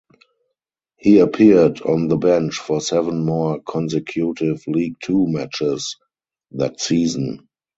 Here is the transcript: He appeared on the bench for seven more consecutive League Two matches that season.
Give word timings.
He 0.97 1.19
appeared 1.19 1.81
on 1.81 2.07
the 2.07 2.17
bench 2.17 2.55
for 2.57 2.81
seven 2.81 3.23
more 3.23 3.61
consecutive 3.61 4.63
League 4.65 4.95
Two 5.03 5.27
matches 5.27 5.97
that 6.53 6.79
season. 6.81 7.47